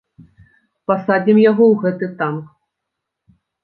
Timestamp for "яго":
1.51-1.63